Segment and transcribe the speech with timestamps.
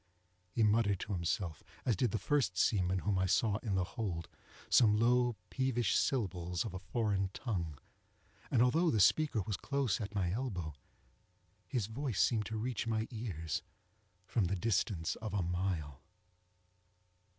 [0.49, 4.27] He muttered to himself, as did the first seaman whom I saw in the hold,
[4.67, 7.77] some low peevish syllables of a foreign tongue,
[8.49, 10.73] and although the speaker was close at my elbow,
[11.67, 13.61] his voice seemed to reach my ears
[14.25, 16.01] from the distance of a mile.